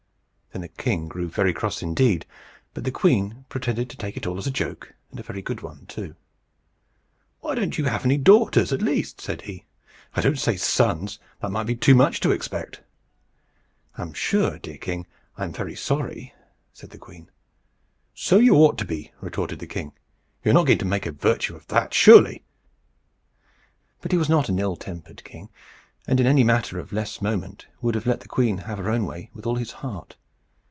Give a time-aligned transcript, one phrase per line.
[0.53, 2.25] Then the king grew very cross indeed.
[2.73, 5.61] But the queen pretended to take it all as a joke, and a very good
[5.61, 6.13] one too.
[7.39, 9.63] "Why don't you have any daughters, at least?" said he.
[10.13, 12.81] "I don't say sons; that might be too much to expect."
[13.97, 16.33] "I am sure, dear king, I am very sorry,"
[16.73, 17.29] said the queen.
[18.13, 19.93] "So you ought to be," retorted the king;
[20.43, 22.43] "you are not going to make a virtue of that, surely."
[24.01, 25.47] But he was not an ill tempered king,
[26.05, 29.05] and in any matter of less moment would have let the queen have her own
[29.05, 30.17] way with all his heart.